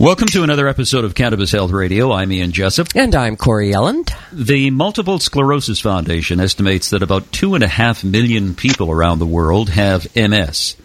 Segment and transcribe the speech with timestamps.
[0.00, 2.10] Welcome to another episode of Cannabis Health Radio.
[2.10, 2.86] I'm Ian Jessup.
[2.94, 4.10] And I'm Corey Yelland.
[4.32, 9.26] The Multiple Sclerosis Foundation estimates that about two and a half million people around the
[9.26, 10.76] world have MS.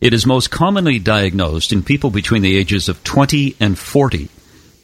[0.00, 4.28] It is most commonly diagnosed in people between the ages of 20 and 40,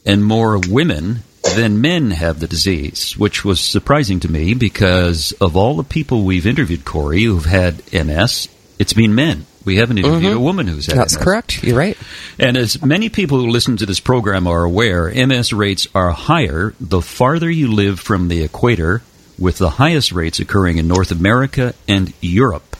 [0.04, 1.20] and more women
[1.54, 6.24] than men have the disease, which was surprising to me because of all the people
[6.24, 8.48] we've interviewed, Corey, who've had MS,
[8.80, 9.46] it's been men.
[9.64, 10.36] We haven't interviewed Mhm.
[10.36, 11.22] a woman who's had That's MS.
[11.24, 11.62] correct.
[11.62, 11.96] You're right.
[12.38, 16.74] And as many people who listen to this program are aware, MS rates are higher
[16.80, 19.02] the farther you live from the equator,
[19.38, 22.76] with the highest rates occurring in North America and Europe.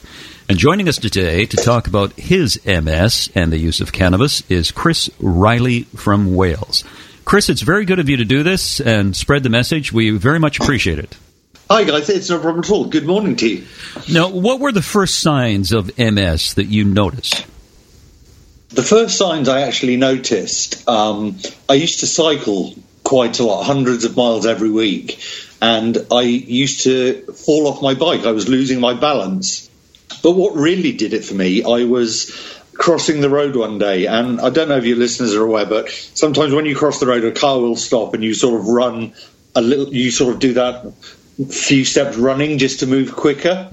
[0.49, 4.71] And joining us today to talk about his MS and the use of cannabis is
[4.71, 6.83] Chris Riley from Wales.
[7.25, 9.93] Chris, it's very good of you to do this and spread the message.
[9.93, 11.15] We very much appreciate it.
[11.69, 12.85] Hi guys, it's no problem at all.
[12.85, 13.65] Good morning to you.
[14.11, 17.45] Now, what were the first signs of MS that you noticed?
[18.69, 21.37] The first signs I actually noticed, um,
[21.69, 22.75] I used to cycle
[23.05, 25.23] quite a lot, hundreds of miles every week,
[25.61, 28.25] and I used to fall off my bike.
[28.25, 29.69] I was losing my balance.
[30.21, 34.41] But what really did it for me, I was crossing the road one day, and
[34.41, 37.23] I don't know if your listeners are aware, but sometimes when you cross the road,
[37.23, 39.13] a car will stop and you sort of run
[39.55, 40.93] a little, you sort of do that
[41.49, 43.69] few steps running just to move quicker.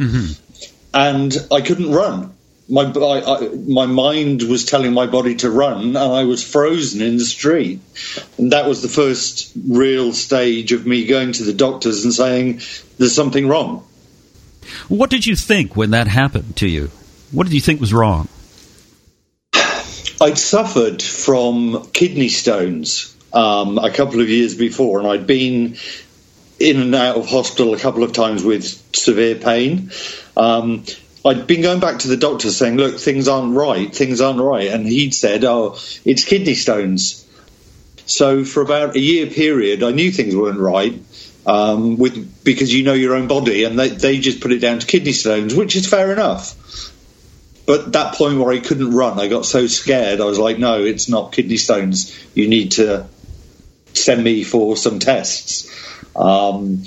[0.94, 2.34] and I couldn't run.
[2.69, 7.03] My I, I, my mind was telling my body to run, and I was frozen
[7.03, 7.81] in the street.
[8.38, 12.60] And that was the first real stage of me going to the doctors and saying,
[12.99, 13.84] "There's something wrong."
[14.88, 16.91] What did you think when that happened to you?
[17.32, 18.28] What did you think was wrong?
[20.20, 25.76] I'd suffered from kidney stones um, a couple of years before, and I'd been
[26.60, 29.91] in and out of hospital a couple of times with severe pain.
[30.37, 30.84] Um,
[31.25, 33.94] I'd been going back to the doctor saying, "Look, things aren't right.
[33.94, 37.25] Things aren't right," and he'd said, "Oh, it's kidney stones."
[38.06, 40.94] So for about a year period, I knew things weren't right.
[41.47, 44.78] Um, with because you know your own body, and they, they just put it down
[44.78, 46.54] to kidney stones, which is fair enough.
[47.66, 50.20] But that point where I couldn't run, I got so scared.
[50.20, 52.16] I was like, "No, it's not kidney stones.
[52.34, 53.06] You need to
[53.94, 55.70] send me for some tests."
[56.16, 56.84] Um,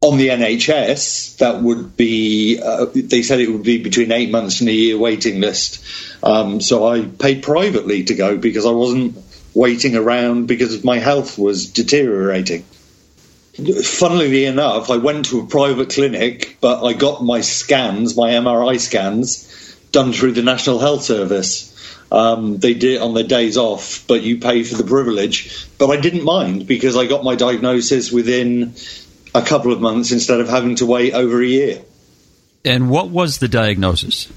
[0.00, 4.60] on the NHS, that would be, uh, they said it would be between eight months
[4.60, 5.82] and a year waiting list.
[6.22, 9.16] Um, so I paid privately to go because I wasn't
[9.54, 12.62] waiting around because my health was deteriorating.
[13.82, 18.78] Funnily enough, I went to a private clinic, but I got my scans, my MRI
[18.78, 21.67] scans, done through the National Health Service.
[22.10, 25.68] Um, they did it on their days off, but you pay for the privilege.
[25.78, 28.74] But I didn't mind because I got my diagnosis within
[29.34, 31.82] a couple of months instead of having to wait over a year.
[32.64, 34.30] And what was the diagnosis?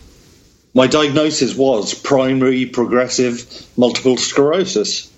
[0.73, 5.11] My diagnosis was primary progressive multiple sclerosis.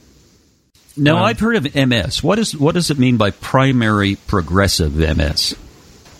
[0.95, 2.23] Now, I've heard of MS.
[2.23, 5.55] What is what does it mean by primary progressive MS?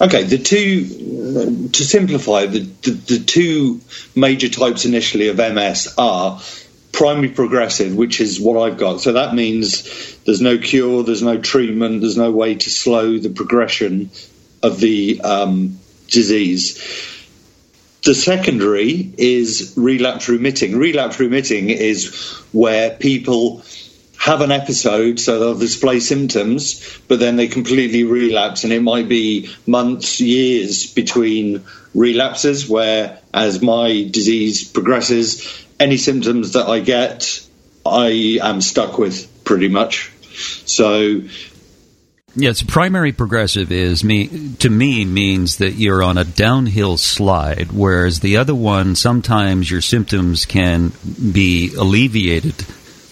[0.02, 3.82] Okay, the two, to simplify, the, the, the two
[4.16, 6.42] major types initially of MS are
[6.92, 9.02] primary progressive, which is what I've got.
[9.02, 13.30] So that means there's no cure, there's no treatment, there's no way to slow the
[13.30, 14.12] progression
[14.62, 16.78] of the um, disease.
[18.04, 20.78] The secondary is relapse remitting.
[20.78, 22.14] Relapse remitting is
[22.52, 23.64] where people
[24.23, 29.09] have an episode, so they'll display symptoms, but then they completely relapse, and it might
[29.09, 31.61] be months, years between
[31.94, 32.69] relapses.
[32.69, 37.46] Where as my disease progresses, any symptoms that I get,
[37.85, 40.09] I am stuck with pretty much.
[40.66, 41.23] So
[42.34, 48.22] Yes, primary progressive is me to me means that you're on a downhill slide, whereas
[48.22, 50.93] the other one sometimes your symptoms can
[51.34, 52.55] be alleviated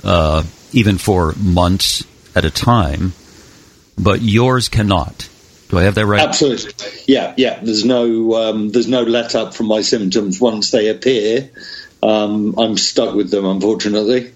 [0.05, 0.43] uh,
[0.73, 3.13] even for months at a time,
[3.97, 5.29] but yours cannot.
[5.69, 6.27] Do I have that right?
[6.27, 6.73] Absolutely.
[7.07, 7.59] Yeah, yeah.
[7.61, 11.49] There's no um, there's no let up from my symptoms once they appear.
[12.03, 14.33] Um, I'm stuck with them, unfortunately.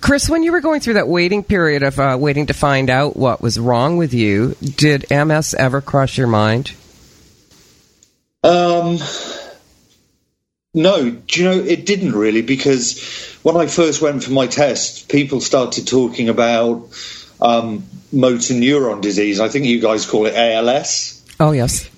[0.00, 3.16] Chris, when you were going through that waiting period of uh, waiting to find out
[3.16, 6.72] what was wrong with you, did MS ever cross your mind?
[8.44, 8.98] Um,
[10.76, 13.00] No, do you know it didn't really because
[13.42, 16.90] when I first went for my test, people started talking about
[17.40, 19.40] um, motor neuron disease.
[19.40, 21.24] I think you guys call it ALS.
[21.40, 21.88] Oh yes,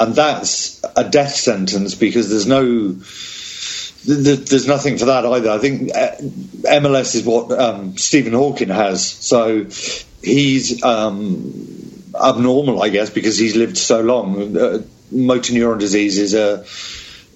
[0.00, 2.96] and that's a death sentence because there's no
[4.06, 5.50] there's nothing for that either.
[5.50, 6.12] I think uh,
[6.80, 9.66] MLS is what um, Stephen Hawking has, so
[10.22, 11.52] he's um,
[12.14, 14.56] abnormal, I guess, because he's lived so long.
[14.56, 14.78] Uh,
[15.10, 16.64] motor neuron disease is a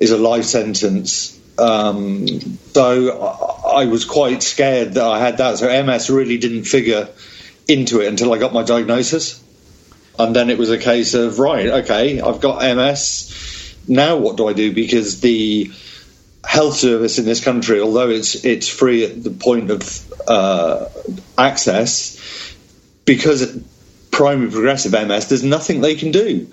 [0.03, 1.39] is a life sentence.
[1.59, 2.27] Um,
[2.75, 3.21] so
[3.73, 5.59] I was quite scared that I had that.
[5.59, 7.09] So MS really didn't figure
[7.69, 9.41] into it until I got my diagnosis.
[10.19, 13.77] And then it was a case of, right, okay, I've got MS.
[13.87, 14.73] Now what do I do?
[14.73, 15.71] Because the
[16.45, 20.89] health service in this country, although it's it's free at the point of uh,
[21.39, 22.19] access,
[23.05, 23.57] because
[24.11, 26.49] primary progressive MS, there's nothing they can do.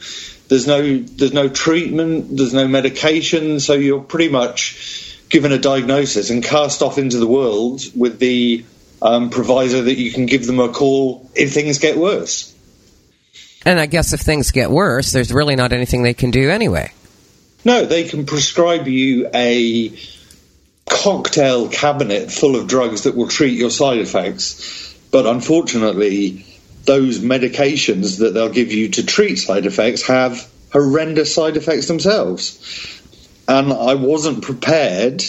[0.50, 6.32] There's no there's no treatment, there's no medication, so you're pretty much given a diagnosis
[6.32, 8.66] and cast off into the world with the
[9.02, 12.56] um, proviso that you can give them a call if things get worse.
[13.66, 16.92] And I guess if things get worse, there's really not anything they can do anyway.
[17.64, 19.94] No, they can prescribe you a
[20.90, 24.96] cocktail cabinet full of drugs that will treat your side effects.
[25.12, 26.46] But unfortunately,
[26.86, 33.02] those medications that they'll give you to treat side effects have horrendous side effects themselves.
[33.48, 35.24] And I wasn't prepared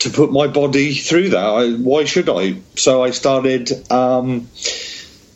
[0.00, 1.44] to put my body through that.
[1.44, 2.54] I, why should I?
[2.76, 4.48] So I started um,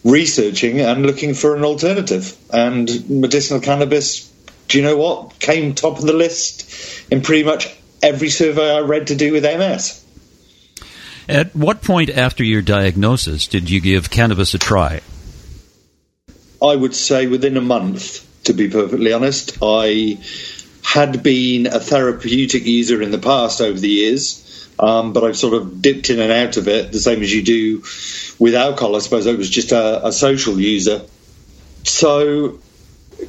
[0.05, 2.37] researching and looking for an alternative.
[2.51, 4.31] And medicinal cannabis,
[4.69, 5.39] do you know what?
[5.39, 9.43] Came top of the list in pretty much every survey I read to do with
[9.43, 10.03] MS.
[11.29, 15.01] At what point after your diagnosis did you give cannabis a try?
[16.65, 19.59] I would say within a month, to be perfectly honest.
[19.63, 20.19] I
[20.83, 25.55] had been a therapeutic user in the past over the years, um, but I've sort
[25.55, 27.83] of dipped in and out of it, the same as you do
[28.39, 28.97] with alcohol.
[28.97, 31.03] I suppose I was just a, a social user.
[31.85, 32.59] So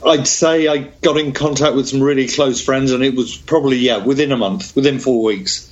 [0.05, 3.77] I'd say I got in contact with some really close friends, and it was probably,
[3.77, 5.71] yeah, within a month, within four weeks.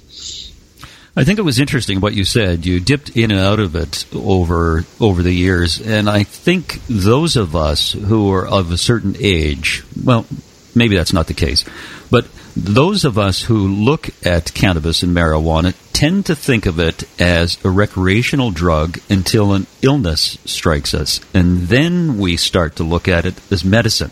[1.15, 2.65] I think it was interesting what you said.
[2.65, 7.35] You dipped in and out of it over over the years, and I think those
[7.35, 10.25] of us who are of a certain age, well,
[10.73, 11.65] maybe that's not the case,
[12.09, 12.25] but
[12.55, 17.63] those of us who look at cannabis and marijuana tend to think of it as
[17.63, 23.25] a recreational drug until an illness strikes us, and then we start to look at
[23.25, 24.09] it as medicine.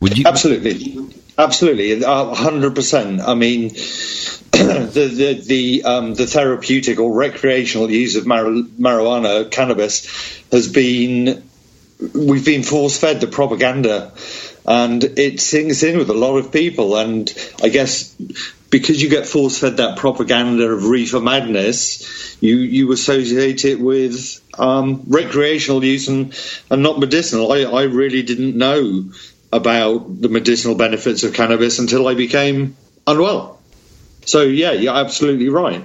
[0.00, 3.20] Would you absolutely, absolutely, hundred percent?
[3.20, 3.68] I mean
[4.52, 10.06] the the the, um, the, therapeutic or recreational use of mar- marijuana, cannabis,
[10.52, 11.42] has been
[12.14, 14.12] we've been force fed the propaganda,
[14.66, 16.96] and it sinks in with a lot of people.
[16.96, 18.14] And I guess
[18.70, 24.40] because you get force fed that propaganda of reefer madness, you you associate it with
[24.58, 26.36] um, recreational use and,
[26.70, 27.52] and not medicinal.
[27.52, 29.10] I, I really didn't know
[29.52, 32.76] about the medicinal benefits of cannabis until I became
[33.06, 33.60] unwell.
[34.24, 35.84] So, yeah, you're absolutely right.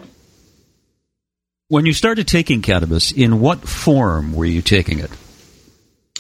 [1.70, 5.12] When you started taking cannabis, in what form were you taking it?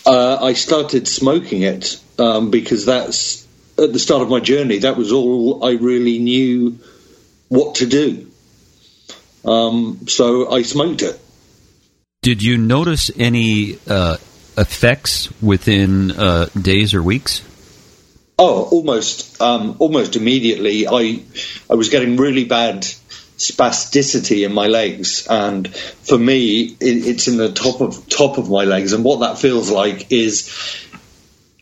[0.05, 3.47] Uh, I started smoking it um, because that's
[3.77, 4.79] at the start of my journey.
[4.79, 6.79] That was all I really knew
[7.47, 8.29] what to do.
[9.45, 11.19] Um, so I smoked it.
[12.21, 14.17] Did you notice any uh,
[14.57, 17.41] effects within uh, days or weeks?
[18.39, 20.87] Oh, almost, um, almost immediately.
[20.87, 21.23] I,
[21.69, 22.81] I was getting really bad
[23.37, 28.49] spasticity in my legs, and for me, it, it's in the top of top of
[28.49, 28.93] my legs.
[28.93, 30.49] And what that feels like is,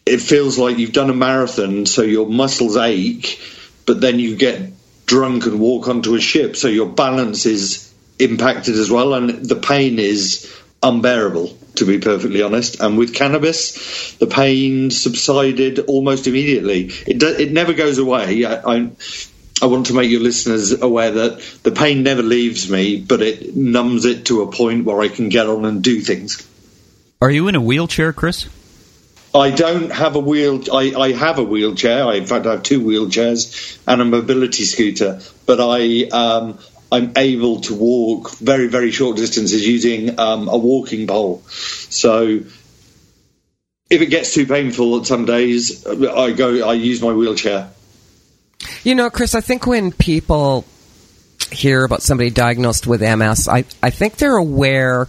[0.05, 3.41] it feels like you've done a marathon, so your muscles ache,
[3.85, 4.71] but then you get
[5.05, 9.55] drunk and walk onto a ship, so your balance is impacted as well, and the
[9.55, 10.51] pain is
[10.85, 12.79] unbearable to be perfectly honest.
[12.79, 16.91] And with cannabis, the pain subsided almost immediately.
[17.07, 18.45] It do, it never goes away.
[18.45, 18.91] I, I,
[19.61, 23.55] I want to make your listeners aware that the pain never leaves me, but it
[23.55, 26.47] numbs it to a point where I can get on and do things.
[27.21, 28.47] Are you in a wheelchair, Chris?
[29.33, 30.63] I don't have a wheel.
[30.73, 32.05] I, I have a wheelchair.
[32.05, 35.19] I, in fact, I have two wheelchairs and a mobility scooter.
[35.45, 36.59] But I um,
[36.91, 41.41] I'm able to walk very, very short distances using um, a walking pole.
[41.47, 42.41] So
[43.89, 47.69] if it gets too painful some days, I go, I use my wheelchair.
[48.83, 50.65] You know, Chris, I think when people
[51.51, 55.07] hear about somebody diagnosed with MS, I, I think they're aware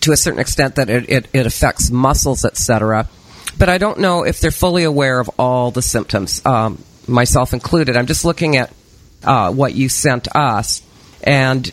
[0.00, 3.08] to a certain extent that it, it, it affects muscles, etc.
[3.58, 7.96] But I don't know if they're fully aware of all the symptoms, um, myself included.
[7.96, 8.72] I'm just looking at
[9.24, 10.82] uh, what you sent us,
[11.22, 11.70] and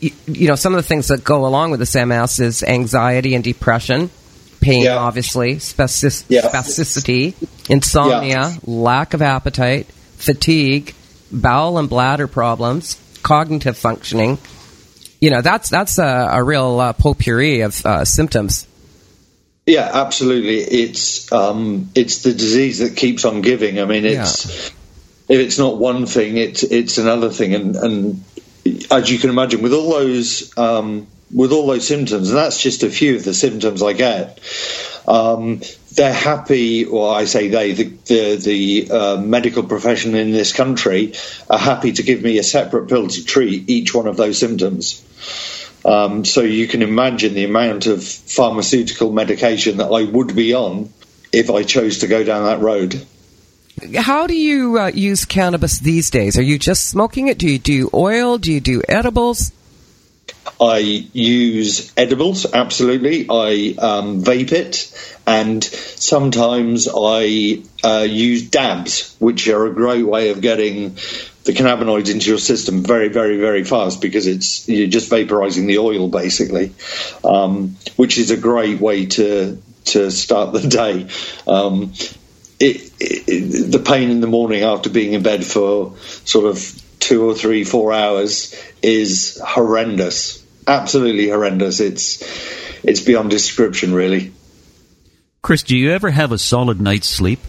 [0.00, 3.44] you know some of the things that go along with this MS is anxiety and
[3.44, 4.10] depression,
[4.60, 4.96] pain, Yeah.
[4.96, 6.42] obviously, spastic- Yeah.
[6.42, 7.34] spasticity,
[7.68, 8.54] insomnia, Yeah.
[8.64, 10.94] lack of appetite, fatigue,
[11.30, 14.38] bowel and bladder problems, cognitive functioning.
[15.20, 18.66] You know that's that's a, a real uh, potpourri of uh, symptoms.
[19.66, 20.58] Yeah, absolutely.
[20.58, 23.78] It's um, it's the disease that keeps on giving.
[23.78, 24.46] I mean, it's
[25.28, 28.24] if it's not one thing, it's it's another thing, and and
[28.90, 32.82] as you can imagine, with all those um, with all those symptoms, and that's just
[32.82, 34.38] a few of the symptoms I get.
[35.06, 35.60] Um,
[35.94, 41.14] they're happy, or I say they, the the, the uh, medical profession in this country
[41.50, 45.04] are happy to give me a separate pill to treat each one of those symptoms.
[45.84, 50.92] Um, so you can imagine the amount of pharmaceutical medication that I would be on
[51.32, 53.04] if I chose to go down that road.
[53.96, 56.38] How do you uh, use cannabis these days?
[56.38, 57.38] Are you just smoking it?
[57.38, 58.38] Do you do oil?
[58.38, 59.52] Do you do edibles?
[60.60, 63.26] I use edibles, absolutely.
[63.28, 70.30] I um, vape it, and sometimes I uh, use dabs, which are a great way
[70.30, 70.96] of getting
[71.44, 75.78] the cannabinoids into your system very, very, very fast because it's you're just vaporizing the
[75.78, 76.72] oil basically,
[77.24, 81.08] um, which is a great way to to start the day.
[81.46, 81.92] Um,
[82.62, 87.28] it, it, the pain in the morning after being in bed for sort of two
[87.28, 90.44] or three, four hours is horrendous.
[90.66, 91.80] Absolutely horrendous.
[91.80, 92.22] It's
[92.84, 94.32] it's beyond description, really.
[95.42, 97.40] Chris, do you ever have a solid night's sleep?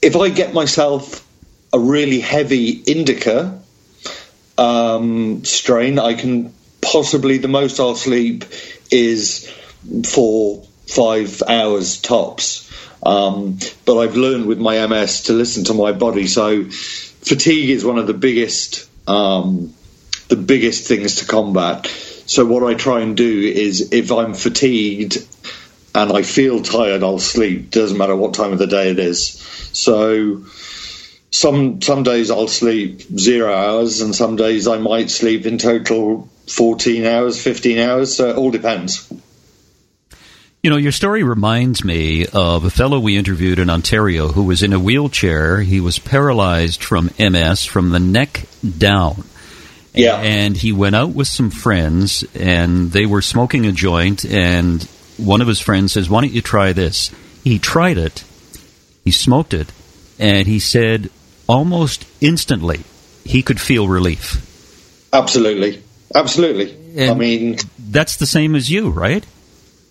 [0.00, 1.26] If I get myself
[1.72, 3.60] a really heavy indica
[4.56, 8.44] um, strain, I can possibly the most I'll sleep
[8.90, 9.52] is
[10.06, 12.64] four, five hours tops.
[13.02, 16.26] Um, but I've learned with my MS to listen to my body.
[16.26, 19.74] So fatigue is one of the biggest um,
[20.28, 21.86] the biggest things to combat.
[21.86, 25.26] So what I try and do is if I'm fatigued
[25.94, 27.70] and I feel tired, I'll sleep.
[27.70, 29.40] Doesn't matter what time of the day it is.
[29.72, 30.44] So
[31.30, 36.28] some some days I'll sleep zero hours, and some days I might sleep in total
[36.46, 38.16] fourteen hours, fifteen hours.
[38.16, 39.10] So it all depends.
[40.62, 44.64] You know, your story reminds me of a fellow we interviewed in Ontario who was
[44.64, 45.60] in a wheelchair.
[45.60, 48.44] He was paralyzed from MS from the neck
[48.76, 49.22] down.
[49.94, 50.16] Yeah.
[50.16, 54.82] And he went out with some friends and they were smoking a joint and
[55.16, 57.12] one of his friends says, "Why don't you try this?"
[57.44, 58.24] He tried it.
[59.04, 59.72] He smoked it
[60.18, 61.10] and he said
[61.46, 62.82] almost instantly
[63.24, 64.44] he could feel relief.
[65.12, 65.82] Absolutely,
[66.14, 66.74] absolutely.
[67.08, 69.24] I mean, That's the same as you, right?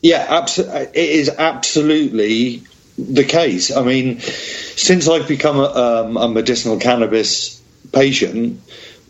[0.08, 2.64] Yeah, abso- it is absolutely
[2.98, 3.76] the case.
[3.76, 7.62] I mean, since I've become a, um, a medicinal cannabis
[7.92, 8.62] patient,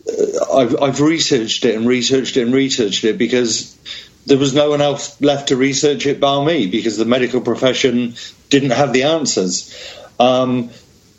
[0.08, 3.78] uh, I've, I've researched it and researched it and researched it because
[4.26, 8.16] there was no one else left to research it bar me because the medical profession
[8.50, 9.72] didn't have the answers.
[10.18, 10.70] Um,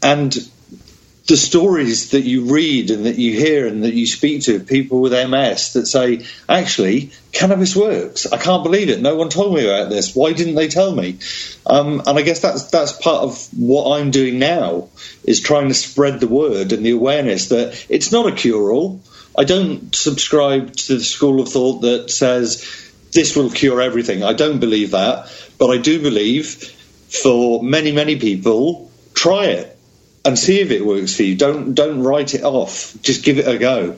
[0.03, 0.35] and
[1.29, 4.99] the stories that you read and that you hear and that you speak to people
[4.99, 8.25] with MS that say, actually, cannabis works.
[8.25, 8.99] I can't believe it.
[8.99, 10.15] No one told me about this.
[10.15, 11.19] Why didn't they tell me?
[11.67, 14.89] Um, and I guess that's that's part of what I'm doing now
[15.23, 18.99] is trying to spread the word and the awareness that it's not a cure-all.
[19.37, 22.65] I don't subscribe to the school of thought that says
[23.11, 24.23] this will cure everything.
[24.23, 26.55] I don't believe that, but I do believe
[27.23, 29.78] for many many people, try it
[30.25, 31.35] and see if it works for you.
[31.35, 32.95] Don't don't write it off.
[33.01, 33.95] Just give it a go.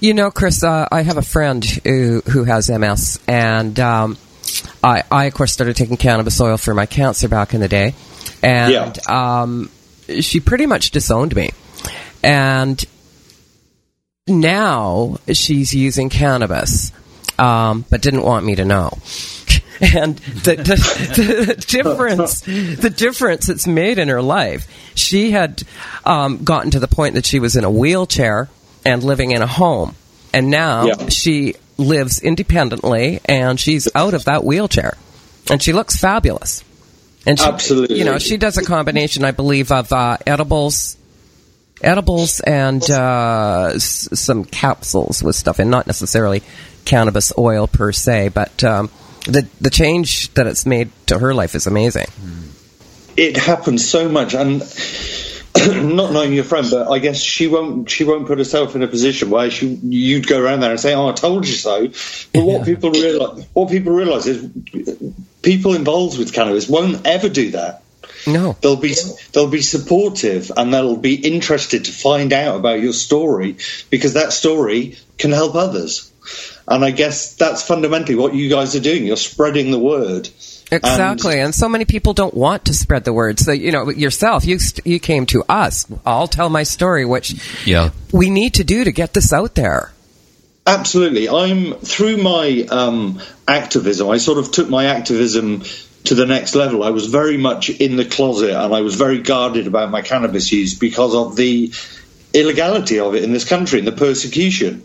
[0.00, 4.16] You know, Chris, uh, I have a friend who who has MS, and um,
[4.82, 7.94] I, I of course started taking cannabis oil for my cancer back in the day,
[8.42, 9.70] and um,
[10.20, 11.50] she pretty much disowned me,
[12.22, 12.82] and
[14.26, 16.92] now she's using cannabis,
[17.38, 18.90] um, but didn't want me to know.
[19.80, 24.66] And the, the, the difference, the difference it's made in her life.
[24.94, 25.62] She had
[26.04, 28.48] um, gotten to the point that she was in a wheelchair
[28.84, 29.96] and living in a home,
[30.32, 31.08] and now Yeah.
[31.08, 34.96] she lives independently and she's out of that wheelchair,
[35.50, 36.62] and she looks fabulous.
[37.26, 37.98] And she, Absolutely.
[37.98, 40.96] you know, she does a combination, I believe, of uh, edibles,
[41.82, 46.42] edibles, and uh, s- some capsules with stuff, and not necessarily
[46.84, 48.90] cannabis oil per se, but um,
[49.24, 52.06] the the change that it's made to her life is amazing.
[53.16, 54.60] It happens so much, and
[55.96, 58.88] not knowing your friend, but I guess she won't she won't put herself in a
[58.88, 61.88] position where she you'd go around there and say, "Oh, I told you so."
[62.32, 64.48] But what people realize what people realize is
[65.42, 67.82] people involved with cannabis won't ever do that.
[68.26, 68.56] No.
[68.60, 68.94] They'll be
[69.32, 73.56] they'll be supportive and they'll be interested to find out about your story
[73.90, 76.10] because that story can help others.
[76.66, 79.06] And I guess that's fundamentally what you guys are doing.
[79.06, 80.28] You're spreading the word.
[80.72, 83.38] Exactly, and, and, so many people don't want to spread the word.
[83.38, 85.86] So you know, yourself, you you came to us.
[86.06, 89.92] I'll tell my story, which yeah we need to do to get this out there.
[90.66, 94.08] Absolutely, I'm through my um, activism.
[94.08, 95.64] I sort of took my activism
[96.04, 96.82] to the next level.
[96.82, 100.50] I was very much in the closet, and I was very guarded about my cannabis
[100.50, 101.72] use because of the
[102.32, 104.84] illegality of it in this country and the persecution.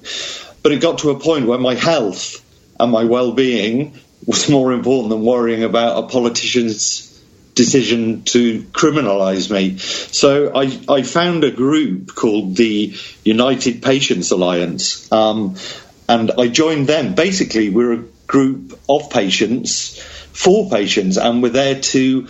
[0.61, 2.43] But it got to a point where my health
[2.79, 7.09] and my well-being was more important than worrying about a politician's
[7.55, 9.77] decision to criminalize me.
[9.77, 15.57] So I, I found a group called the United Patients Alliance, um,
[16.07, 17.15] and I joined them.
[17.15, 19.99] Basically, we're a group of patients,
[20.31, 22.27] for patients, and we're there to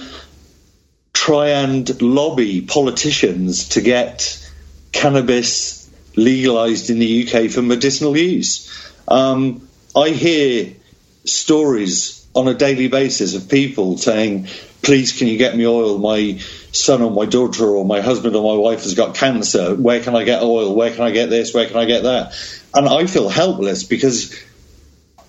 [1.13, 4.50] try and lobby politicians to get
[4.91, 5.78] cannabis
[6.15, 8.67] legalized in the UK for medicinal use.
[9.07, 10.73] Um, I hear
[11.25, 14.47] stories on a daily basis of people saying,
[14.81, 15.97] please can you get me oil?
[15.97, 16.39] My
[16.71, 19.75] son or my daughter or my husband or my wife has got cancer.
[19.75, 20.75] Where can I get oil?
[20.75, 21.53] Where can I get this?
[21.53, 22.33] Where can I get that?
[22.73, 24.35] And I feel helpless because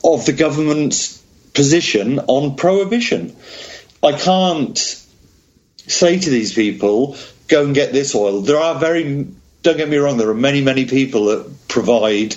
[0.05, 1.19] of the government's
[1.55, 3.37] position on prohibition.
[4.03, 4.79] I can't
[5.87, 7.17] say to these people,
[7.49, 8.43] go and get this oil.
[8.43, 9.27] There are very,
[9.63, 12.35] don't get me wrong, there are many, many people that provide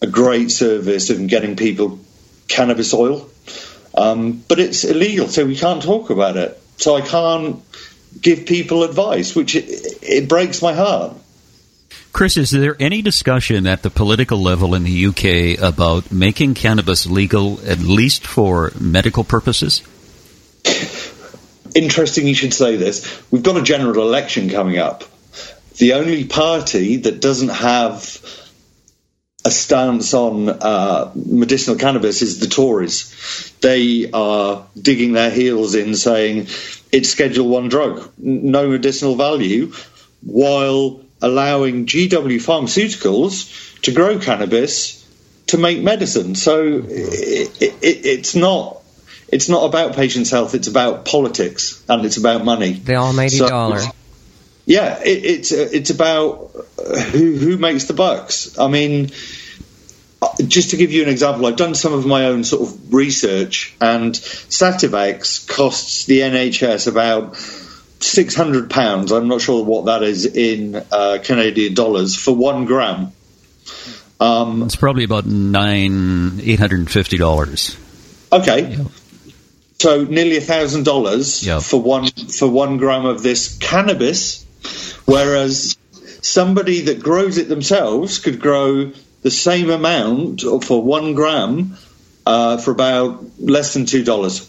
[0.00, 2.00] a great service in getting people
[2.48, 3.30] cannabis oil,
[3.94, 6.60] um, but it's illegal, so we can't talk about it.
[6.78, 7.62] So I can't
[8.20, 9.66] give people advice, which it,
[10.02, 11.16] it breaks my heart.
[12.12, 17.06] Chris, is there any discussion at the political level in the UK about making cannabis
[17.06, 19.82] legal, at least for medical purposes?
[21.74, 23.22] Interesting you should say this.
[23.30, 25.04] We've got a general election coming up.
[25.82, 27.98] The only party that doesn't have
[29.44, 33.52] a stance on uh, medicinal cannabis is the Tories.
[33.60, 36.46] They are digging their heels in, saying
[36.92, 39.72] it's Schedule One drug, no medicinal value,
[40.24, 45.04] while allowing GW Pharmaceuticals to grow cannabis
[45.48, 46.36] to make medicine.
[46.36, 48.80] So it, it, it's not.
[49.26, 50.54] It's not about patients' health.
[50.54, 52.74] It's about politics and it's about money.
[52.74, 53.80] The almighty so, dollar.
[54.72, 58.58] Yeah, it, it's it's about who who makes the bucks.
[58.58, 59.10] I mean,
[60.46, 63.76] just to give you an example, I've done some of my own sort of research,
[63.82, 69.12] and Sativex costs the NHS about six hundred pounds.
[69.12, 73.12] I'm not sure what that is in uh, Canadian dollars for one gram.
[74.20, 77.76] Um, it's probably about nine eight hundred and fifty dollars.
[78.32, 78.78] Okay,
[79.78, 84.41] so nearly a thousand dollars for one for one gram of this cannabis,
[85.04, 85.76] whereas
[86.22, 91.76] somebody that grows it themselves could grow the same amount for one gram
[92.26, 94.48] uh, for about less than two dollars.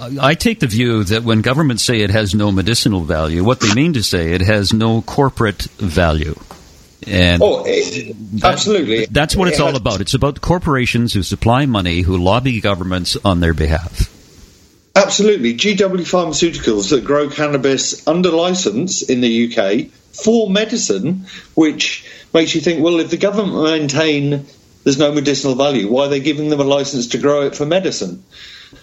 [0.00, 3.74] I take the view that when governments say it has no medicinal value, what they
[3.74, 6.38] mean to say it has no corporate value.
[7.04, 9.06] And oh, it, absolutely.
[9.06, 10.00] that's what it's all about.
[10.00, 14.14] It's about corporations who supply money, who lobby governments on their behalf.
[14.98, 15.54] Absolutely.
[15.54, 19.92] GW Pharmaceuticals that grow cannabis under license in the UK
[20.24, 24.44] for medicine, which makes you think, well, if the government maintain
[24.82, 27.64] there's no medicinal value, why are they giving them a license to grow it for
[27.64, 28.24] medicine?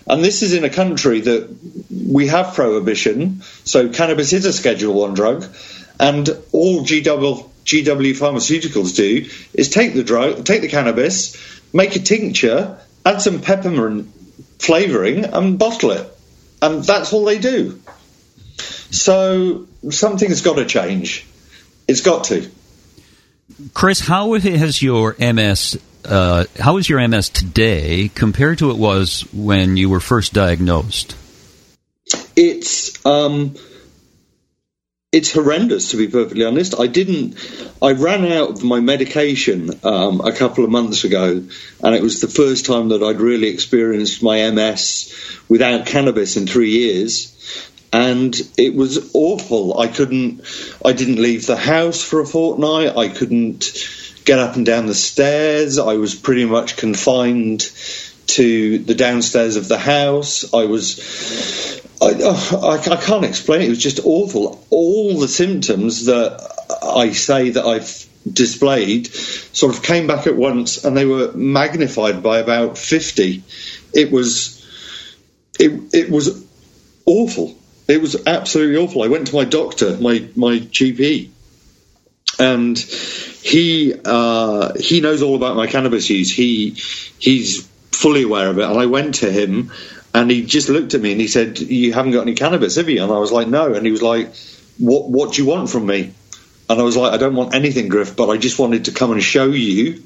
[0.07, 1.53] And this is in a country that
[1.91, 5.45] we have prohibition, so cannabis is a Schedule One drug,
[5.99, 11.35] and all GW, GW pharmaceuticals do is take the drug, take the cannabis,
[11.73, 14.14] make a tincture, add some peppermint
[14.59, 16.17] flavouring, and bottle it,
[16.61, 17.81] and that's all they do.
[18.91, 21.25] So something's got to change.
[21.87, 22.49] It's got to.
[23.73, 29.21] Chris, how has your MS uh, how is your MS today compared to it was
[29.33, 31.15] when you were first diagnosed?
[32.35, 33.55] It's um,
[35.15, 36.77] it's horrendous to be perfectly honest.
[36.77, 37.37] I didn't.
[37.81, 41.41] I ran out of my medication um, a couple of months ago,
[41.83, 46.47] and it was the first time that I'd really experienced my MS without cannabis in
[46.47, 47.31] three years
[47.93, 49.79] and it was awful.
[49.79, 50.41] I couldn't,
[50.83, 52.97] I didn't leave the house for a fortnight.
[52.97, 53.71] I couldn't
[54.25, 55.77] get up and down the stairs.
[55.77, 57.71] I was pretty much confined
[58.27, 60.53] to the downstairs of the house.
[60.53, 63.65] I was, I, I, I can't explain it.
[63.65, 64.63] It was just awful.
[64.69, 66.41] All the symptoms that
[66.83, 72.23] I say that I've displayed sort of came back at once and they were magnified
[72.23, 73.43] by about 50
[73.93, 74.65] it was
[75.59, 76.43] it, it was
[77.05, 77.55] awful
[77.87, 79.03] It was absolutely awful.
[79.03, 81.29] I went to my doctor, my my GP,
[82.39, 86.31] and he uh, he knows all about my cannabis use.
[86.31, 86.71] He
[87.19, 88.63] he's fully aware of it.
[88.63, 89.71] And I went to him,
[90.15, 92.89] and he just looked at me and he said, "You haven't got any cannabis, have
[92.89, 94.33] you?" And I was like, "No." And he was like,
[94.77, 96.11] "What What do you want from me?"
[96.69, 99.11] And I was like, "I don't want anything, Griff, but I just wanted to come
[99.11, 100.03] and show you."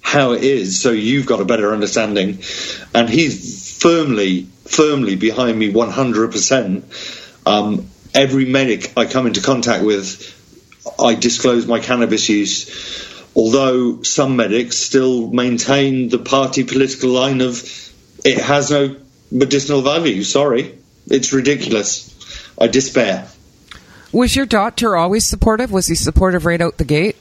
[0.00, 2.40] How it is, so you've got a better understanding,
[2.92, 6.84] and he's firmly, firmly behind me, one hundred percent.
[7.46, 10.04] Um, every medic I come into contact with,
[10.98, 12.56] I disclose my cannabis use.
[13.36, 17.62] Although some medics still maintain the party political line of
[18.24, 18.96] it has no
[19.32, 20.22] medicinal value.
[20.22, 22.08] Sorry, it's ridiculous.
[22.60, 23.28] I despair.
[24.12, 25.72] Was your doctor always supportive?
[25.72, 27.16] Was he supportive right out the gate?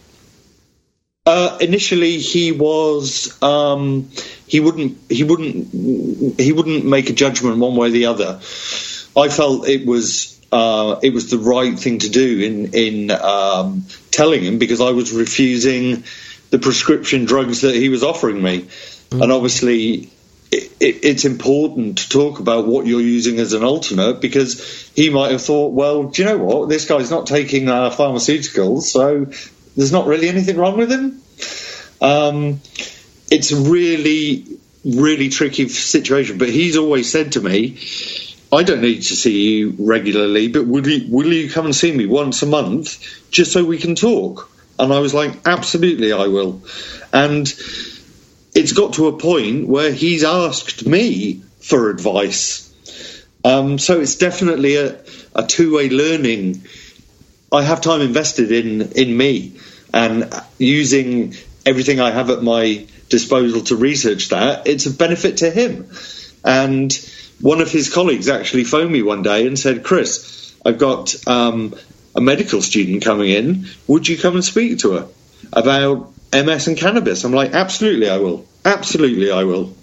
[1.26, 3.42] Uh, initially, he was.
[3.42, 4.10] Um,
[4.48, 4.98] he wouldn't.
[5.10, 6.40] He wouldn't.
[6.40, 8.40] He wouldn't make a judgment one way or the other.
[9.16, 13.86] I felt it was uh, it was the right thing to do in in um,
[14.10, 16.04] telling him because I was refusing
[16.50, 18.68] the prescription drugs that he was offering me,
[19.12, 19.22] mm.
[19.22, 20.10] and obviously.
[20.82, 25.10] It, it, it's important to talk about what you're using as an alternate because he
[25.10, 26.70] might have thought, well, do you know what?
[26.70, 29.26] This guy's not taking uh, pharmaceuticals, so
[29.76, 31.22] there's not really anything wrong with him.
[32.02, 32.62] Um,
[33.30, 34.46] it's a really,
[34.84, 36.38] really tricky situation.
[36.38, 37.78] But he's always said to me,
[38.54, 41.96] I don't need to see you regularly, but will you, will you come and see
[41.96, 44.52] me once a month just so we can talk?
[44.78, 46.62] And I was like, absolutely, I will.
[47.14, 47.48] And
[48.54, 52.68] it's got to a point where he's asked me for advice.
[53.44, 55.00] Um, so it's definitely a,
[55.34, 56.64] a two way learning.
[57.52, 59.58] I have time invested in, in me
[59.94, 61.36] and using
[61.66, 65.90] everything I have at my disposal to research that, it's a benefit to him.
[66.44, 66.94] And
[67.42, 71.76] one of his colleagues actually phoned me one day and said, Chris, I've got um,
[72.16, 73.68] a medical student coming in.
[73.88, 75.08] Would you come and speak to her
[75.52, 77.24] about MS and cannabis?
[77.24, 78.46] I'm like, absolutely, I will.
[78.64, 79.76] Absolutely, I will.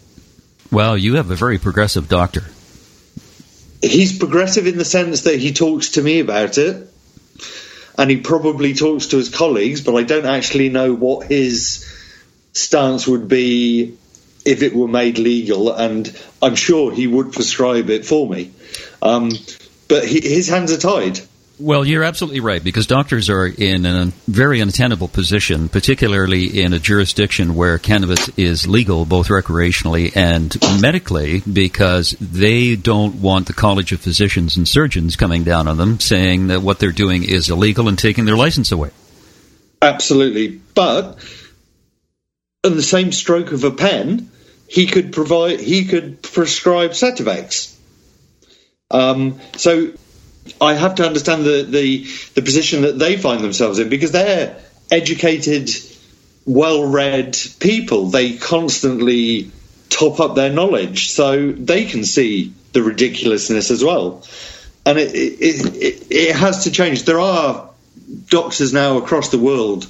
[0.70, 2.44] Well, you have a very progressive doctor.
[3.80, 6.88] He's progressive in the sense that he talks to me about it,
[7.96, 11.86] and he probably talks to his colleagues, but I don't actually know what his
[12.52, 13.96] stance would be
[14.44, 18.50] if it were made legal, and I'm sure he would prescribe it for me.
[19.02, 19.30] Um,
[19.88, 21.20] but he, his hands are tied.
[21.60, 26.78] Well, you're absolutely right because doctors are in a very untenable position, particularly in a
[26.78, 33.90] jurisdiction where cannabis is legal both recreationally and medically, because they don't want the College
[33.90, 37.88] of Physicians and Surgeons coming down on them saying that what they're doing is illegal
[37.88, 38.90] and taking their license away.
[39.82, 40.60] Absolutely.
[40.74, 41.18] But
[42.62, 44.30] in the same stroke of a pen,
[44.68, 47.74] he could provide he could prescribe Sativex.
[48.90, 49.92] Um, so
[50.60, 54.60] I have to understand the, the the position that they find themselves in because they're
[54.90, 55.70] educated,
[56.46, 58.06] well-read people.
[58.06, 59.50] They constantly
[59.90, 64.24] top up their knowledge, so they can see the ridiculousness as well.
[64.84, 67.04] And it it, it, it has to change.
[67.04, 67.70] There are
[68.26, 69.84] doctors now across the world,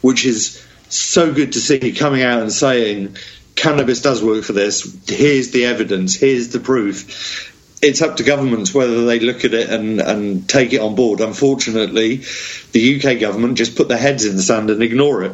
[0.00, 3.16] which is so good to see coming out and saying
[3.54, 4.98] cannabis does work for this.
[5.08, 6.14] Here's the evidence.
[6.14, 7.51] Here's the proof.
[7.82, 11.20] It's up to governments whether they look at it and, and take it on board.
[11.20, 12.22] Unfortunately,
[12.70, 15.32] the UK government just put their heads in the sand and ignore it.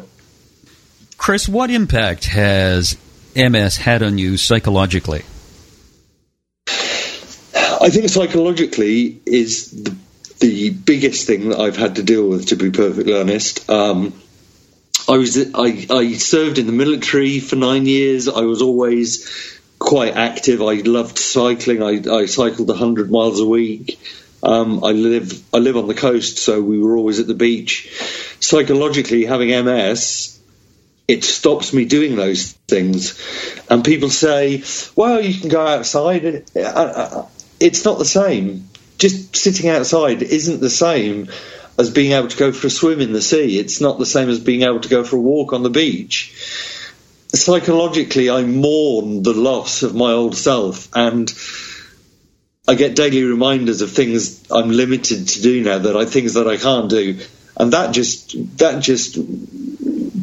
[1.18, 2.96] Chris, what impact has
[3.37, 5.24] MS had on you psychologically?
[7.80, 9.96] I think psychologically is the,
[10.40, 13.68] the biggest thing that I've had to deal with, to be perfectly honest.
[13.70, 14.14] Um,
[15.08, 18.28] I was I, I served in the military for nine years.
[18.28, 20.62] I was always quite active.
[20.62, 21.82] I loved cycling.
[21.82, 23.98] I, I cycled hundred miles a week.
[24.42, 27.90] Um, I live I live on the coast, so we were always at the beach.
[28.40, 30.38] Psychologically, having MS,
[31.08, 33.18] it stops me doing those things.
[33.68, 34.62] And people say,
[34.94, 37.26] "Well, you can go outside." Uh, uh,
[37.58, 38.68] it's not the same.
[38.98, 41.28] Just sitting outside isn't the same
[41.78, 43.58] as being able to go for a swim in the sea.
[43.58, 46.34] It's not the same as being able to go for a walk on the beach.
[47.34, 51.32] Psychologically, I mourn the loss of my old self, and
[52.66, 56.48] I get daily reminders of things I'm limited to do now that I things that
[56.48, 57.18] I can't do,
[57.56, 59.18] and that just that just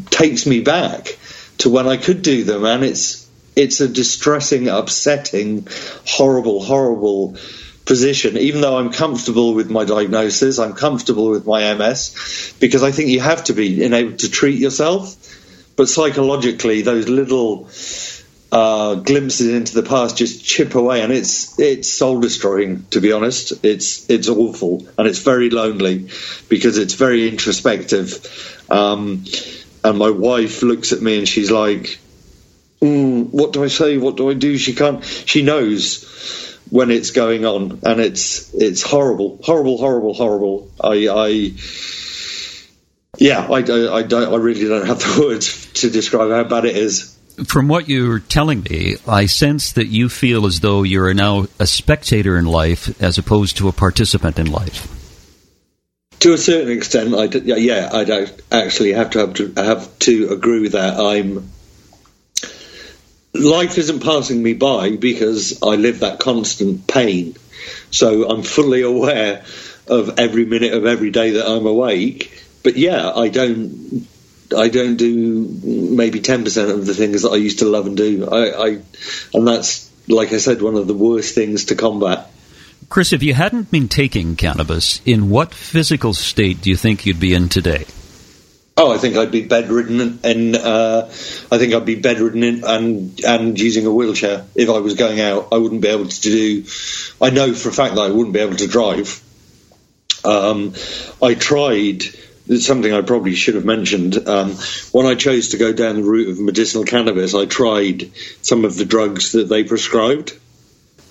[0.09, 1.17] takes me back
[1.59, 5.67] to when I could do them, and it's it's a distressing, upsetting,
[6.05, 7.37] horrible, horrible
[7.85, 12.91] position, even though I'm comfortable with my diagnosis, I'm comfortable with my MS, because I
[12.91, 15.15] think you have to be able to treat yourself.
[15.75, 17.69] But psychologically, those little
[18.51, 22.85] uh, glimpses into the past just chip away, and it's it's soul destroying.
[22.91, 26.09] To be honest, it's it's awful and it's very lonely
[26.47, 28.65] because it's very introspective.
[28.69, 29.25] Um,
[29.83, 31.99] and my wife looks at me and she's like,
[32.81, 33.97] mm, "What do I say?
[33.97, 35.03] What do I do?" She can't.
[35.03, 40.71] She knows when it's going on, and it's it's horrible, horrible, horrible, horrible.
[40.81, 41.07] I.
[41.11, 41.53] I
[43.17, 46.65] yeah, I, I, I, don't, I really don't have the words to describe how bad
[46.65, 51.13] it is from what you're telling me, I sense that you feel as though you're
[51.13, 54.91] now a spectator in life as opposed to a participant in life.
[56.19, 60.30] To a certain extent, I d- yeah, I actually have to have to have to
[60.30, 60.97] agree with that.
[60.97, 61.51] I'm
[63.34, 67.36] life isn't passing me by because I live that constant pain,
[67.91, 69.43] so I'm fully aware
[69.88, 72.44] of every minute of every day that I'm awake.
[72.65, 74.08] But yeah, I don't
[74.58, 77.95] I don't do maybe ten percent of the things that I used to love and
[77.95, 78.28] do.
[78.28, 78.67] I, I,
[79.36, 82.32] and that's like I said, one of the worst things to combat.
[82.89, 87.19] Chris, if you hadn't been taking cannabis, in what physical state do you think you'd
[87.19, 87.86] be in today?
[88.78, 93.23] Oh, I think I'd be bedridden, and uh, I think I'd be bedridden in, and
[93.23, 95.49] and using a wheelchair if I was going out.
[95.51, 96.65] I wouldn't be able to do.
[97.21, 99.21] I know for a fact that I wouldn't be able to drive.
[100.23, 100.73] Um,
[101.21, 102.04] I tried
[102.49, 104.27] something I probably should have mentioned.
[104.27, 104.55] Um,
[104.91, 108.77] when I chose to go down the route of medicinal cannabis, I tried some of
[108.77, 110.38] the drugs that they prescribed,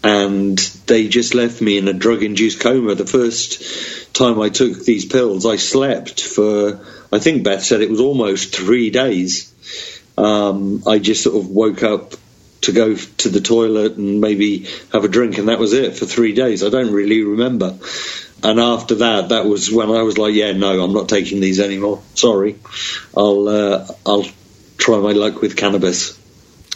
[0.03, 2.94] and they just left me in a drug induced coma.
[2.94, 6.81] The first time I took these pills, I slept for,
[7.12, 9.53] I think Beth said it was almost three days.
[10.16, 12.14] Um, I just sort of woke up
[12.64, 16.07] to go to the toilet and maybe have a drink, and that was it for
[16.07, 16.62] three days.
[16.62, 17.79] I don't really remember
[18.44, 21.59] and after that, that was when I was like, yeah, no, I'm not taking these
[21.61, 22.03] anymore.
[22.14, 22.57] Sorry,
[23.16, 24.27] I'll uh, I'll
[24.77, 26.20] try my luck with cannabis.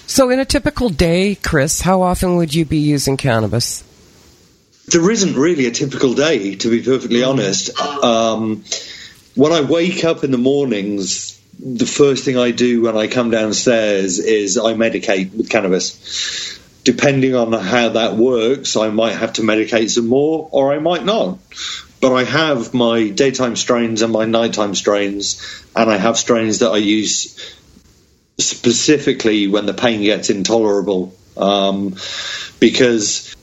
[0.06, 3.84] So, in a typical day, Chris, how often would you be using cannabis?
[4.86, 7.78] There isn't really a typical day, to be perfectly honest.
[7.78, 8.64] Um,
[9.34, 13.30] when I wake up in the mornings, the first thing I do when I come
[13.30, 19.42] downstairs is I medicate with cannabis depending on how that works, I might have to
[19.42, 21.38] medicate some more or I might not.
[22.00, 26.70] But I have my daytime strains and my nighttime strains, and I have strains that
[26.70, 27.36] I use
[28.38, 31.14] specifically when the pain gets intolerable.
[31.36, 31.96] Um,
[32.58, 33.36] because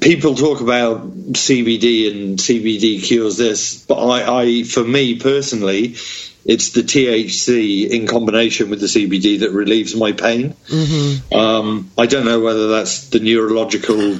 [0.00, 5.96] people talk about CBD and CBD cures this, but I, I, for me personally,
[6.44, 10.54] it's the THC in combination with the CBD that relieves my pain.
[10.68, 11.34] Mm-hmm.
[11.34, 14.18] Um, I don't know whether that's the neurological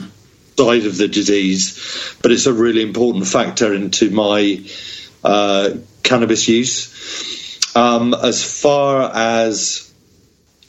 [0.58, 4.62] side of the disease, but it's a really important factor into my
[5.24, 5.70] uh,
[6.02, 7.76] cannabis use.
[7.76, 9.92] Um, as far as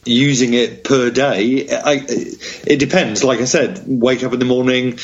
[0.06, 3.24] using it per day, I, it depends.
[3.24, 5.00] Like I said, wake up in the morning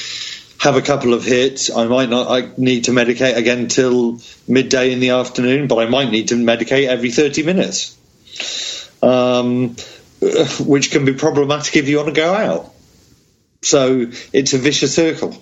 [0.60, 1.70] have a couple of hits.
[1.70, 5.89] I might not I need to medicate again till midday in the afternoon, but I
[5.89, 7.98] might need to medicate every 30 minutes,
[9.02, 9.76] um,
[10.60, 12.74] which can be problematic if you want to go out.
[13.62, 15.41] So it's a vicious circle.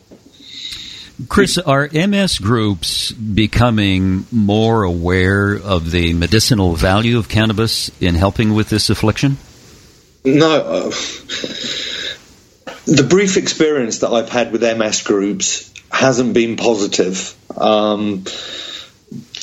[1.30, 8.54] Chris, are MS groups becoming more aware of the medicinal value of cannabis in helping
[8.54, 9.38] with this affliction?
[10.25, 10.91] No.
[12.86, 17.36] The brief experience that I've had with MS groups hasn't been positive.
[17.58, 18.26] Um,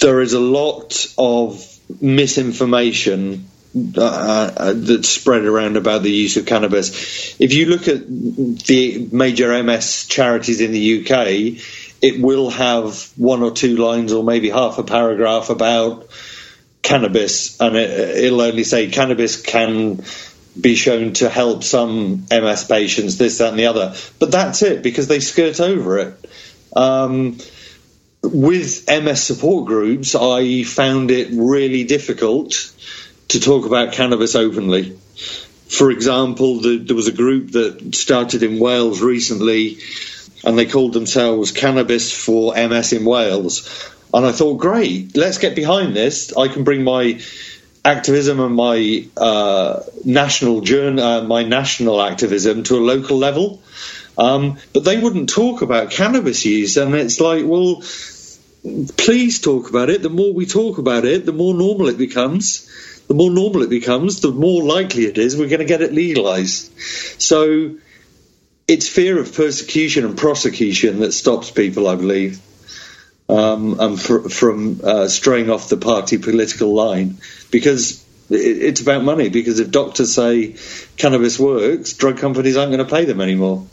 [0.01, 1.67] there is a lot of
[2.01, 3.49] misinformation
[3.97, 7.41] uh, uh, that's spread around about the use of cannabis.
[7.41, 11.63] If you look at the major MS charities in the UK,
[12.03, 16.09] it will have one or two lines or maybe half a paragraph about
[16.83, 20.03] cannabis, and it, will only say cannabis can
[20.61, 23.95] be shown to help some MS patients, this, that, and the other.
[24.19, 26.31] But that's it because they skirt over it.
[26.75, 27.39] Um,
[28.23, 32.73] with MS support groups, I found it really difficult
[33.29, 34.97] to talk about cannabis openly.
[35.69, 39.79] For example, the, there was a group that started in Wales recently
[40.45, 43.91] and they called themselves Cannabis for MS in Wales.
[44.13, 46.37] And I thought, great, let's get behind this.
[46.37, 47.21] I can bring my
[47.85, 53.63] activism and my uh, national journey, uh, my national activism to a local level.
[54.17, 57.83] Um, but they wouldn't talk about cannabis use, and it's like, well,
[58.97, 60.03] please talk about it.
[60.03, 62.69] The more we talk about it, the more normal it becomes.
[63.09, 65.93] The more normal it becomes, the more likely it is we're going to get it
[65.93, 66.71] legalized.
[67.21, 67.77] So
[68.69, 72.41] it's fear of persecution and prosecution that stops people, I believe
[73.33, 77.19] um, and for, from uh, straying off the party political line.
[77.51, 80.57] Because it's about money because if doctors say
[80.97, 83.67] cannabis works, drug companies aren't going to pay them anymore.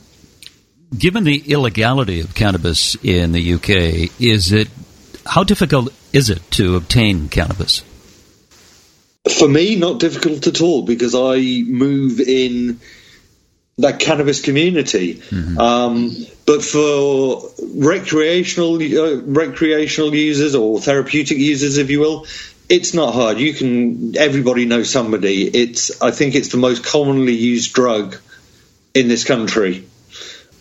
[0.97, 4.69] Given the illegality of cannabis in the UK, is it
[5.25, 7.83] how difficult is it to obtain cannabis?
[9.37, 12.79] For me, not difficult at all because I move in
[13.79, 15.15] that cannabis community.
[15.15, 15.57] Mm-hmm.
[15.57, 16.15] Um,
[16.45, 22.25] but for recreational uh, recreational users or therapeutic users, if you will,
[22.67, 23.39] it's not hard.
[23.39, 25.47] You can everybody knows somebody.
[25.47, 28.17] It's I think it's the most commonly used drug
[28.93, 29.87] in this country.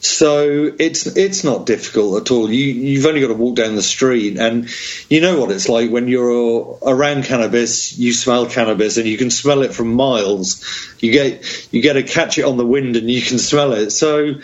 [0.00, 2.50] So it's it's not difficult at all.
[2.50, 4.68] You you've only got to walk down the street, and
[5.08, 7.98] you know what it's like when you're around cannabis.
[7.98, 10.64] You smell cannabis, and you can smell it from miles.
[11.00, 13.90] You get you get to catch it on the wind, and you can smell it.
[13.90, 14.34] So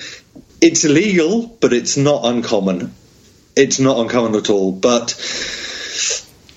[0.60, 2.92] it's illegal, but it's not uncommon.
[3.54, 4.72] It's not uncommon at all.
[4.72, 5.08] But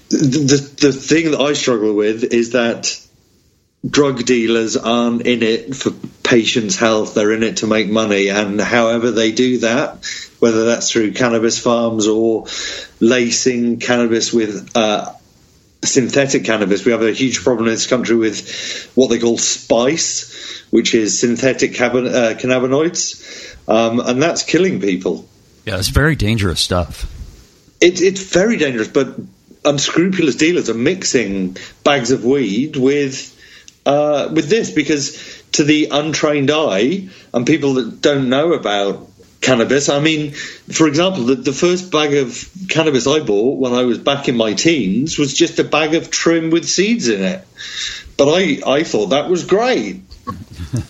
[0.09, 2.99] the the thing that I struggle with is that
[3.89, 5.91] drug dealers aren't in it for
[6.23, 8.29] patients' health, they're in it to make money.
[8.29, 10.05] And however they do that,
[10.39, 12.47] whether that's through cannabis farms or
[12.99, 15.13] lacing cannabis with uh,
[15.83, 20.63] synthetic cannabis, we have a huge problem in this country with what they call spice,
[20.69, 23.55] which is synthetic cabin- uh, cannabinoids.
[23.67, 25.27] Um, and that's killing people.
[25.65, 27.13] Yeah, it's very dangerous stuff.
[27.79, 29.15] It, it's very dangerous, but
[29.65, 33.36] unscrupulous dealers are mixing bags of weed with
[33.87, 39.07] uh, with this because to the untrained eye and people that don't know about
[39.39, 43.83] cannabis, I mean, for example, the, the first bag of cannabis I bought when I
[43.83, 47.47] was back in my teens was just a bag of trim with seeds in it.
[48.17, 50.01] But I, I thought that was great.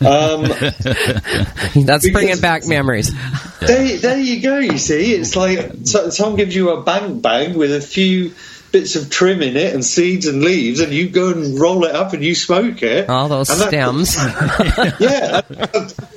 [0.01, 0.43] Um,
[1.85, 3.13] That's bringing back memories.
[3.59, 4.57] There, there you go.
[4.57, 8.33] You see, it's like so, someone gives you a bank bag with a few
[8.77, 11.95] bits of trim in it and seeds and leaves, and you go and roll it
[11.95, 13.09] up and you smoke it.
[13.09, 14.15] All those stems.
[14.99, 15.41] yeah,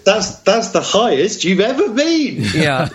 [0.05, 2.43] that's that's the highest you've ever been.
[2.55, 2.89] Yeah,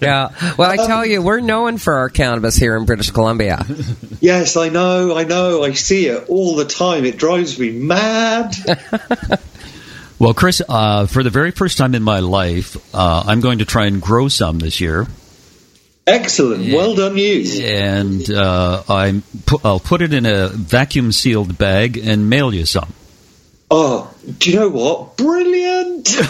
[0.00, 0.54] yeah.
[0.56, 3.66] Well, I tell you, we're known for our cannabis here in British Columbia.
[4.20, 5.62] Yes, I know, I know.
[5.62, 7.04] I see it all the time.
[7.04, 8.54] It drives me mad.
[10.18, 13.64] Well, Chris, uh, for the very first time in my life, uh, I'm going to
[13.64, 15.08] try and grow some this year.
[16.06, 16.72] Excellent.
[16.72, 17.44] Well done, you.
[17.62, 19.22] And uh, i
[19.62, 22.92] will put it in a vacuum sealed bag and mail you some.
[23.74, 25.16] Oh, do you know what?
[25.16, 26.04] Brilliant!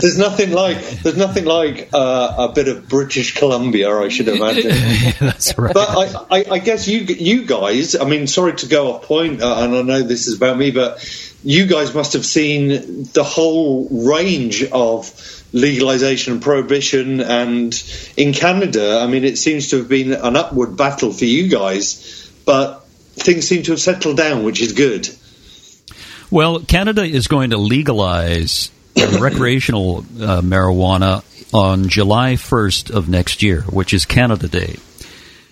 [0.00, 4.70] there's nothing like there's nothing like uh, a bit of British Columbia, I should imagine.
[5.20, 5.72] That's right.
[5.72, 7.94] But I, I, I, guess you you guys.
[7.94, 10.72] I mean, sorry to go off point, uh, and I know this is about me,
[10.72, 10.98] but
[11.44, 17.20] you guys must have seen the whole range of legalization and prohibition.
[17.20, 17.74] And
[18.16, 22.30] in Canada, I mean, it seems to have been an upward battle for you guys,
[22.44, 22.84] but
[23.14, 25.08] things seem to have settled down, which is good.
[26.30, 33.62] Well, Canada is going to legalize recreational uh, marijuana on July 1st of next year,
[33.62, 34.76] which is Canada Day.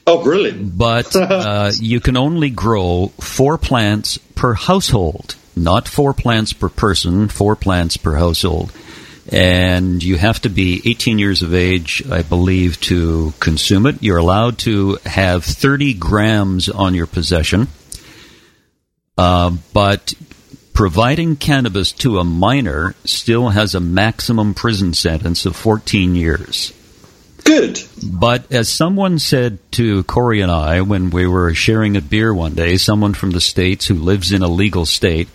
[0.07, 0.77] Oh, brilliant.
[0.77, 7.29] But uh, you can only grow four plants per household, not four plants per person,
[7.29, 8.73] four plants per household
[9.31, 14.03] and you have to be 18 years of age, I believe, to consume it.
[14.03, 17.69] You're allowed to have 30 grams on your possession,
[19.17, 20.15] uh, but
[20.75, 26.73] providing cannabis to a minor still has a maximum prison sentence of 14 years.
[27.45, 27.81] Good.
[28.03, 32.55] But as someone said to Corey and I when we were sharing a beer one
[32.55, 35.29] day, someone from the States who lives in a legal state,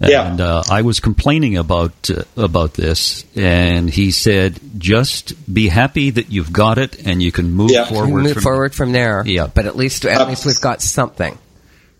[0.00, 0.30] yeah.
[0.30, 6.10] And uh, I was complaining about uh, about this, and he said, "Just be happy
[6.10, 7.86] that you've got it, and you can move yeah.
[7.86, 8.22] forward.
[8.22, 9.22] Move from forward from there.
[9.26, 11.38] Yeah, but at least at least we've got something.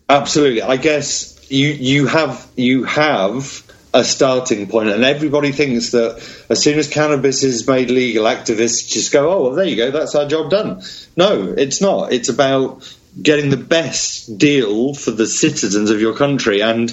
[0.08, 0.62] Absolutely.
[0.62, 3.62] I guess you you have you have
[3.94, 6.16] a starting point, and everybody thinks that
[6.50, 9.90] as soon as cannabis is made legal, activists just go, "Oh, well, there you go,
[9.90, 10.82] that's our job done."
[11.16, 12.12] No, it's not.
[12.12, 16.62] It's about getting the best deal for the citizens of your country.
[16.62, 16.88] And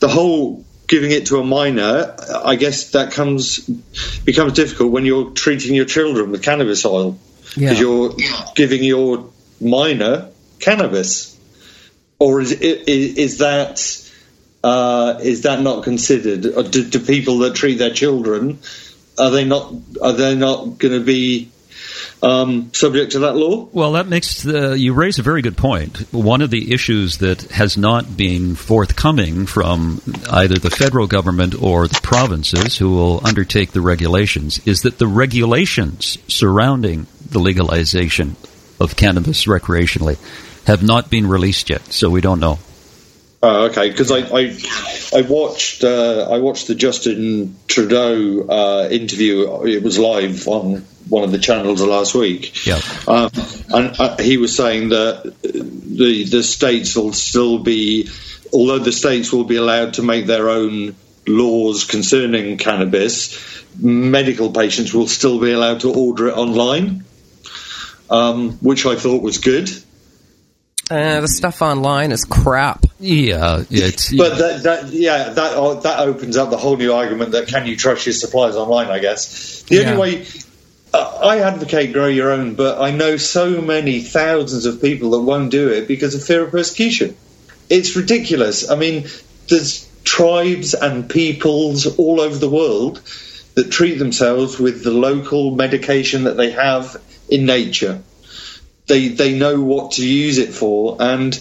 [0.00, 3.60] the whole giving it to a minor, I guess that comes
[4.24, 7.18] becomes difficult when you're treating your children with cannabis oil
[7.54, 7.72] because yeah.
[7.80, 8.14] you're
[8.54, 11.38] giving your minor cannabis.
[12.18, 14.10] Or is is, is that
[14.62, 16.42] uh, is that not considered?
[16.42, 18.58] Do, do people that treat their children
[19.18, 21.51] are they not are they not going to be
[22.22, 23.68] um, subject to that law.
[23.72, 25.98] Well, that makes the, you raise a very good point.
[26.12, 30.00] One of the issues that has not been forthcoming from
[30.30, 35.06] either the federal government or the provinces who will undertake the regulations is that the
[35.06, 38.36] regulations surrounding the legalization
[38.80, 40.16] of cannabis recreationally
[40.66, 42.58] have not been released yet, so we don't know.
[43.44, 43.90] Oh, okay.
[43.90, 44.56] Because I, I,
[45.18, 49.64] I watched uh, I watched the Justin Trudeau uh, interview.
[49.64, 52.64] It was live on one of the channels last week.
[52.64, 52.80] Yeah.
[53.08, 53.30] Um,
[53.70, 58.08] and uh, he was saying that the the states will still be,
[58.52, 60.94] although the states will be allowed to make their own
[61.26, 63.36] laws concerning cannabis,
[63.76, 67.04] medical patients will still be allowed to order it online,
[68.08, 69.68] um, which I thought was good.
[70.92, 72.84] Uh, the stuff online is crap.
[73.00, 77.32] Yeah, it's But that, that yeah, that uh, that opens up the whole new argument
[77.32, 78.88] that can you trust your supplies online?
[78.88, 79.94] I guess the Yeah.
[79.94, 80.26] only way
[80.92, 85.20] uh, I advocate grow your own, but I know so many thousands of people that
[85.20, 87.16] won't do it because of fear of persecution.
[87.70, 88.70] It's ridiculous.
[88.70, 89.06] I mean,
[89.48, 93.00] there's tribes and peoples all over the world
[93.54, 98.02] that treat themselves with the local medication that they have in nature
[98.92, 101.34] they they know what to use it for and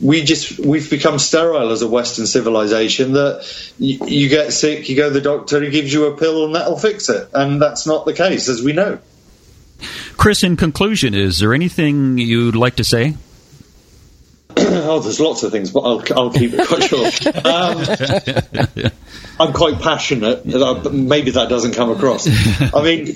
[0.00, 3.44] we just we've become sterile as a western civilization that
[3.78, 6.54] you, you get sick you go to the doctor he gives you a pill and
[6.54, 8.98] that'll fix it and that's not the case as we know
[10.18, 10.42] Chris.
[10.42, 13.16] In conclusion, is there anything you'd like to say?
[14.56, 18.92] oh there's lots of things but i'll, I'll keep it quite short um,
[19.40, 22.26] i'm quite passionate but maybe that doesn't come across
[22.74, 23.14] i mean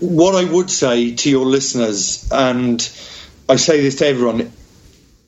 [0.00, 2.82] what i would say to your listeners and
[3.48, 4.52] i say this to everyone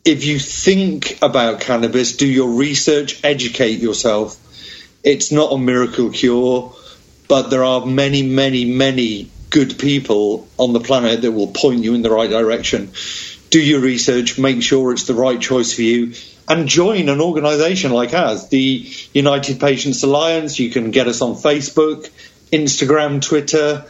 [0.07, 4.39] if you think about cannabis, do your research, educate yourself.
[5.03, 6.73] It's not a miracle cure,
[7.27, 11.95] but there are many, many, many good people on the planet that will point you
[11.95, 12.93] in the right direction.
[13.51, 16.12] Do your research, make sure it's the right choice for you,
[16.49, 20.61] and join an organisation like ours, the United Patients Alliance.
[20.61, 22.09] You can get us on Facebook,
[22.53, 23.85] Instagram, Twitter.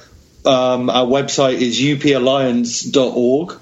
[0.47, 3.61] Um, our website is upalliance.org.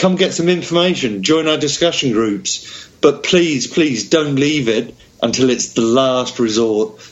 [0.00, 5.50] Come get some information, join our discussion groups, but please, please don't leave it until
[5.50, 7.06] it's the last resort.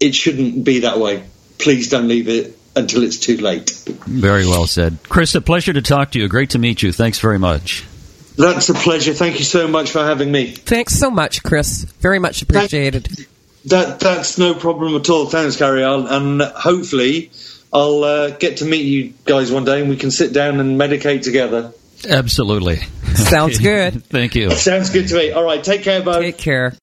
[0.00, 1.22] It shouldn't be that way.
[1.58, 3.70] Please don't leave it until it's too late.
[3.70, 5.36] Very well said, Chris.
[5.36, 6.26] A pleasure to talk to you.
[6.26, 6.90] Great to meet you.
[6.90, 7.84] Thanks very much.
[8.36, 9.14] That's a pleasure.
[9.14, 10.50] Thank you so much for having me.
[10.50, 11.84] Thanks so much, Chris.
[12.00, 13.26] Very much appreciated.
[13.66, 15.26] That that's no problem at all.
[15.26, 15.84] Thanks, Gary.
[15.84, 17.30] I'll, and hopefully,
[17.72, 20.80] I'll uh, get to meet you guys one day, and we can sit down and
[20.80, 21.72] medicate together.
[22.06, 22.80] Absolutely.
[23.14, 24.04] Sounds good.
[24.04, 24.50] Thank you.
[24.50, 25.30] Sounds good to me.
[25.32, 26.20] All right, take care, both.
[26.20, 26.74] Take care.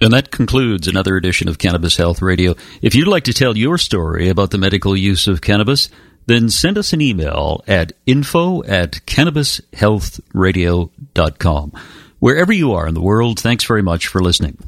[0.00, 2.54] And that concludes another edition of Cannabis Health Radio.
[2.82, 5.88] If you'd like to tell your story about the medical use of cannabis,
[6.26, 11.72] then send us an email at info at cannabishealthradio.com.
[12.18, 14.58] Wherever you are in the world, thanks very much for listening.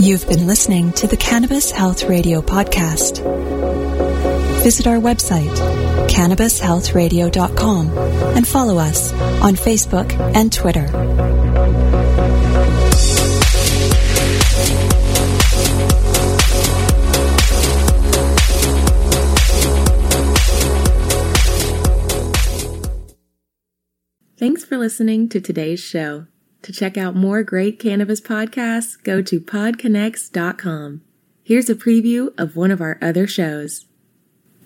[0.00, 3.18] You've been listening to the Cannabis Health Radio podcast.
[4.62, 5.54] Visit our website,
[6.10, 7.98] cannabishealthradio.com,
[8.36, 10.86] and follow us on Facebook and Twitter.
[24.36, 26.26] Thanks for listening to today's show.
[26.62, 31.02] To check out more great cannabis podcasts, go to podconnects.com.
[31.42, 33.84] Here's a preview of one of our other shows.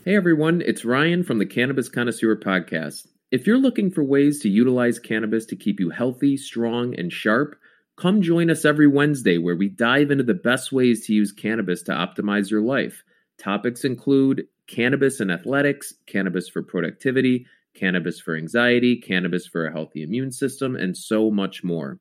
[0.05, 3.07] Hey everyone, it's Ryan from the Cannabis Connoisseur Podcast.
[3.31, 7.57] If you're looking for ways to utilize cannabis to keep you healthy, strong, and sharp,
[7.97, 11.81] come join us every Wednesday where we dive into the best ways to use cannabis
[11.85, 13.03] to optimize your life.
[13.39, 20.03] Topics include cannabis and athletics, cannabis for productivity, cannabis for anxiety, cannabis for a healthy
[20.03, 21.99] immune system, and so much more.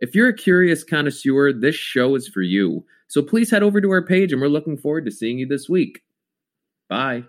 [0.00, 2.84] If you're a curious connoisseur, this show is for you.
[3.06, 5.66] So please head over to our page and we're looking forward to seeing you this
[5.66, 6.02] week.
[6.90, 7.24] Bye.